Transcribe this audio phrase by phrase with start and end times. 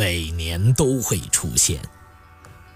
[0.00, 1.78] 每年都会出现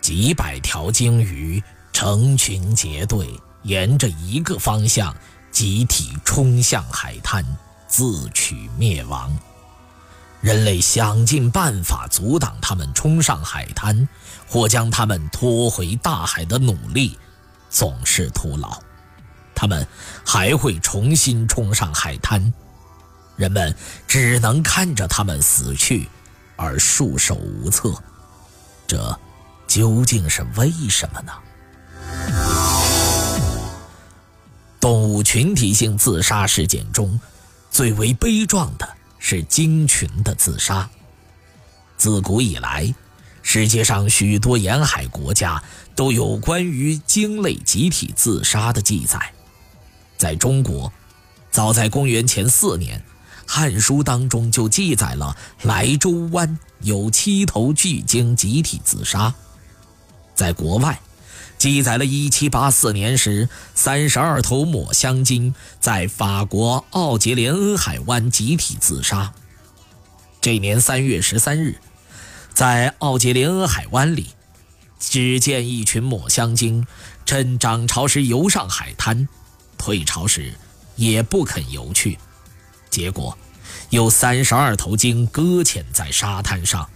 [0.00, 1.62] 几百条鲸鱼
[1.92, 3.28] 成群结队，
[3.62, 5.14] 沿着一个方向
[5.52, 7.44] 集体冲向海滩，
[7.86, 9.38] 自取灭亡。
[10.40, 14.08] 人类想尽办法阻挡他们冲上海滩，
[14.48, 17.18] 或将他们拖回大海的努力，
[17.68, 18.80] 总是徒劳。
[19.54, 19.86] 他们
[20.24, 22.50] 还会重新冲上海滩，
[23.36, 23.76] 人们
[24.08, 26.08] 只能看着他们死去。
[26.62, 27.94] 而束手无策，
[28.86, 29.18] 这
[29.66, 31.32] 究竟是为什么呢？
[34.78, 37.18] 动物群体性自杀事件中，
[37.70, 38.86] 最为悲壮的
[39.18, 40.86] 是鲸群的自杀。
[41.96, 42.94] 自古以来，
[43.42, 45.62] 世界上许多沿海国家
[45.96, 49.32] 都有关于鲸类集体自杀的记载。
[50.18, 50.92] 在中国，
[51.50, 53.00] 早在公元前四年。
[53.52, 59.34] 《汉书》当中就记载了莱州湾有七头巨鲸集体自杀，
[60.36, 61.00] 在国外，
[61.58, 69.32] 记载了1784年时三十二头抹香鲸在法国奥杰连恩海湾集体自杀。
[70.40, 71.80] 这年三月十三日，
[72.54, 74.28] 在奥杰连恩海湾里，
[75.00, 76.86] 只见一群抹香鲸
[77.26, 79.28] 趁涨潮时游上海滩，
[79.76, 80.54] 退潮时
[80.94, 82.16] 也不肯游去。
[82.90, 83.36] 结果，
[83.90, 86.88] 有三十二头鲸搁浅在沙滩上，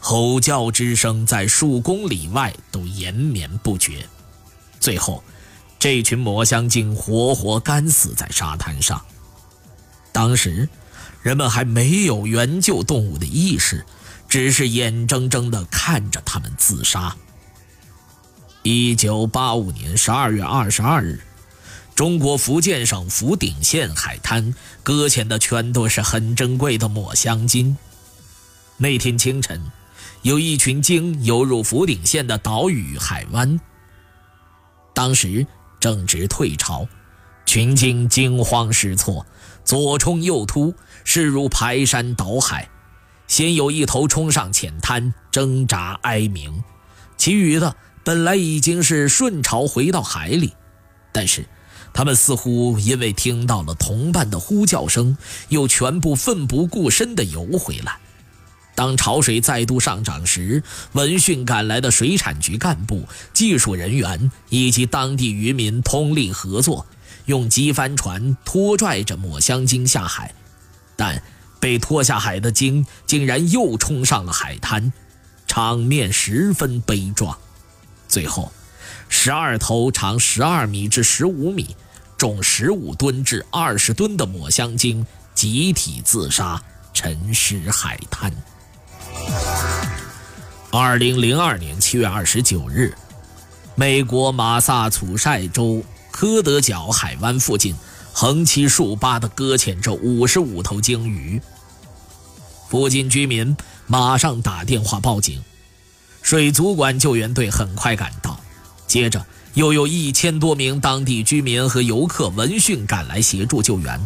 [0.00, 4.08] 吼叫之声在数公里外都延绵不绝。
[4.80, 5.22] 最后，
[5.78, 9.04] 这群抹香鲸活活干死在沙滩上。
[10.12, 10.68] 当时，
[11.22, 13.84] 人们还没有援救动物的意识，
[14.28, 17.14] 只是眼睁睁地看着它们自杀。
[18.62, 21.20] 一九八五年十二月二十二日。
[21.96, 27.74] 中国福建省福鼎县海滩搁浅的全都是很珍贵的抹香鲸。
[28.76, 29.72] 那天清晨，
[30.20, 33.58] 有一群鲸游入福鼎县的岛屿海湾。
[34.92, 35.46] 当时
[35.80, 36.86] 正值退潮，
[37.46, 39.24] 群鲸惊慌失措，
[39.64, 42.68] 左冲右突，势如排山倒海。
[43.26, 46.62] 先有一头冲上浅滩，挣扎哀鸣；
[47.16, 47.74] 其余的
[48.04, 50.52] 本来已经是顺潮回到海里，
[51.10, 51.48] 但是。
[51.96, 55.16] 他们似乎因为听到了同伴的呼叫声，
[55.48, 57.96] 又全部奋不顾身地游回来。
[58.74, 60.62] 当潮水再度上涨时，
[60.92, 66.84] 闻讯赶来的水产局干部、技术人员以及当地渔民通力合作，
[67.24, 70.34] 用机帆船拖拽着抹香鲸下海。
[70.96, 71.22] 但
[71.58, 74.92] 被拖下海的鲸竟然又冲上了海滩，
[75.46, 77.38] 场面十分悲壮。
[78.06, 78.52] 最后，
[79.08, 81.74] 十二头长十二米至十五米。
[82.16, 85.04] 重十五吨至二十吨的抹香鲸
[85.34, 86.62] 集体自杀，
[86.94, 88.32] 沉尸海滩。
[90.70, 92.94] 二零零二年七月二十九日，
[93.74, 97.74] 美国马萨诸塞州科德角海湾附近
[98.14, 101.40] 横七竖八地搁浅着五十五头鲸鱼。
[102.68, 103.54] 附近居民
[103.86, 105.44] 马上打电话报警，
[106.22, 108.40] 水族馆救援队很快赶到，
[108.86, 109.24] 接着。
[109.56, 113.98] 又有一千多名当地居民和游客闻讯赶来协助救援，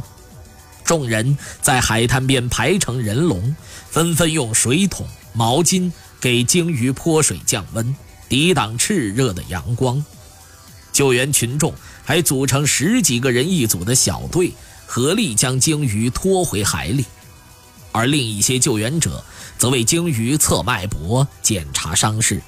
[0.85, 3.57] 众人在海滩边排成人龙，
[3.91, 5.91] 纷纷用水桶、毛巾
[6.21, 7.97] 给鲸鱼泼水降温，
[8.29, 10.05] 抵挡炽热的阳光。
[10.93, 11.75] 救援群众
[12.05, 14.53] 还组成十几个人一组的小队，
[14.87, 17.05] 合力将鲸鱼拖回海里，
[17.91, 19.25] 而另一些救援者
[19.59, 22.41] 则为鲸鱼测脉搏、检查伤势。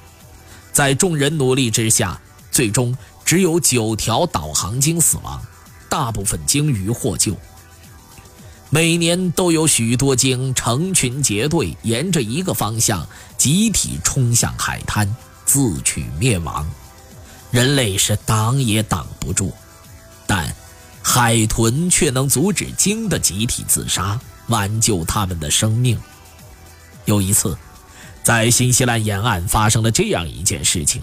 [0.71, 2.17] 在众人努力之下。
[2.53, 2.95] 最终
[3.25, 5.41] 只有九条导航鲸死亡，
[5.89, 7.35] 大部分鲸鱼获救。
[8.69, 13.07] 每年都有许多鲸成群结队，沿着一个方向
[13.37, 15.13] 集体冲向海滩，
[15.45, 16.69] 自取灭亡。
[17.49, 19.51] 人类是挡也挡不住，
[20.25, 20.55] 但
[21.01, 25.99] 海豚却能阻止鲸的集体自杀，挽救它们的生命。
[27.05, 27.57] 有一次，
[28.23, 31.01] 在新西兰沿岸发生了这样一件事情。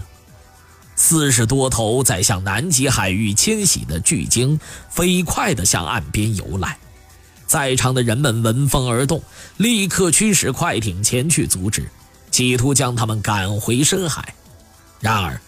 [1.03, 6.77] 四十多头在向南极海域迁徙的巨鲸，飞快地向岸边游来。
[7.47, 9.19] 在场的人们闻风而动，
[9.57, 11.89] 立刻驱使快艇前去阻止。
[12.29, 14.35] 企图将他们赶回深海。
[14.99, 15.41] 然而，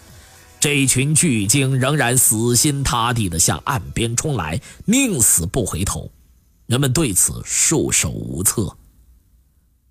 [0.58, 6.10] 这群巨鲸仍然死心塌地地向岸边冲来，宁死不回头。
[6.66, 8.76] 人们对此束手无策。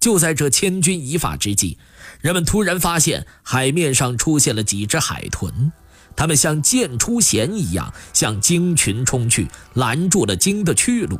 [0.04, 1.78] 就在这千钧一发之际，
[2.20, 5.72] 人们突然发现海面上出现了几只海豚，
[6.14, 11.18] 它们像箭出弦一样向鲸群冲去，拦住了鲸的去路，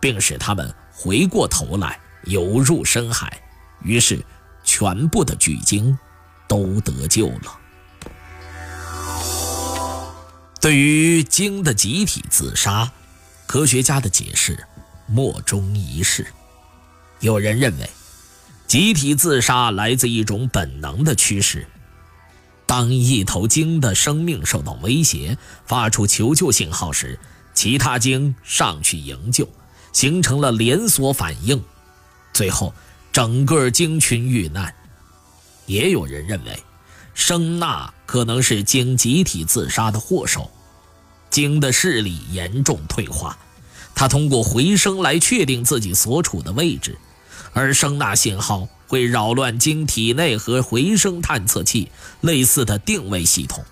[0.00, 3.42] 并使它们回过头来游入深海。
[3.82, 4.24] 于是，
[4.64, 5.98] 全部的巨鲸
[6.48, 7.58] 都得救了。
[10.62, 12.90] 对于鲸的集体自杀，
[13.46, 14.66] 科学家的解释
[15.06, 16.26] 莫衷一是。
[17.20, 17.86] 有人认为。
[18.74, 21.64] 集体自杀来自一种本能的趋势。
[22.66, 27.16] 当一头鲸的生命受到威胁，发出求救信号时，
[27.54, 29.48] 其他鲸上去营救，
[29.92, 31.62] 形成了连锁反应，
[32.32, 32.74] 最后
[33.12, 34.74] 整个鲸群遇难。
[35.66, 36.60] 也有人认为，
[37.14, 40.50] 声呐可能是鲸集体自杀的祸首。
[41.30, 43.38] 鲸的视力严重退化，
[43.94, 46.98] 它通过回声来确定自己所处的位置。
[47.54, 51.90] 而声呐信号会扰乱鲸体内和回声探测器
[52.20, 53.64] 类似的定位系统，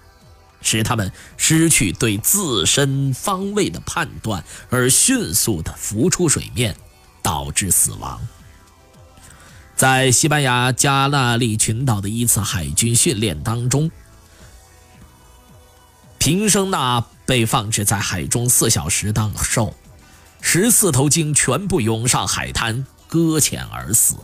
[0.63, 6.77] 使它们失去对自身方位的判断，而迅速地浮出水面，
[7.23, 8.21] 导致死亡。
[9.75, 13.91] 在西班牙加纳利群岛的一次海军训练当中，
[16.19, 19.75] 平声呐被放置在海中四小时当受，
[20.41, 22.87] 十四头鲸全部涌上海滩。
[23.13, 24.15] 搁浅而死。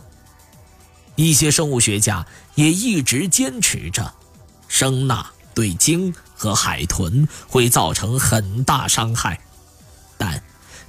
[1.15, 2.25] 一些生物学家
[2.55, 4.15] 也一直坚持着，
[4.67, 9.39] 声呐对鲸和海豚会造成很大伤害。
[10.17, 10.41] 但，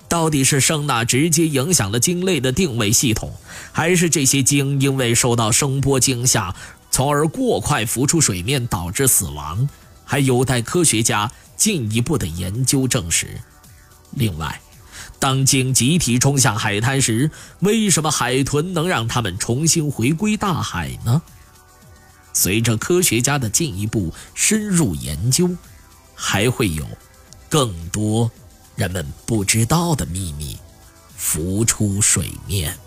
[0.08, 3.34] 到底是声呐直接影响了鲸类的定位系统，
[3.70, 6.56] 还是这些鲸因为受到声波惊吓，
[6.90, 9.68] 从而过快浮出水面导致死亡，
[10.06, 13.38] 还有待科学家进一步的研究证实。
[14.12, 14.58] 另外，
[15.20, 17.30] 当鲸集体冲向海滩时，
[17.60, 21.22] 为什么海豚能让它们重新回归大海呢？
[22.32, 25.50] 随着科学家的进一步深入研究，
[26.14, 26.86] 还会有
[27.50, 28.30] 更多
[28.76, 30.58] 人们不知道的秘密
[31.16, 32.78] 浮出水面。